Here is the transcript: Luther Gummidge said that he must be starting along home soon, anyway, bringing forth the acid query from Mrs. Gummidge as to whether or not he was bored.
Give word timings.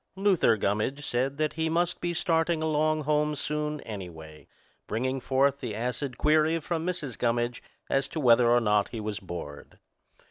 Luther 0.15 0.57
Gummidge 0.57 1.05
said 1.05 1.37
that 1.37 1.53
he 1.53 1.69
must 1.69 2.01
be 2.01 2.11
starting 2.11 2.63
along 2.63 3.01
home 3.03 3.35
soon, 3.35 3.81
anyway, 3.81 4.47
bringing 4.87 5.19
forth 5.19 5.59
the 5.59 5.75
acid 5.75 6.17
query 6.17 6.57
from 6.57 6.83
Mrs. 6.87 7.19
Gummidge 7.19 7.61
as 7.87 8.07
to 8.07 8.19
whether 8.19 8.49
or 8.49 8.61
not 8.61 8.87
he 8.89 8.99
was 8.99 9.19
bored. 9.19 9.77